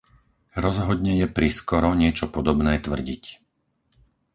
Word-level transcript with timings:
Rozhodne 0.65 1.13
je 1.21 1.27
priskoro 1.37 1.89
niečo 2.01 2.25
podobné 2.35 2.73
tvrdiť. 2.85 3.23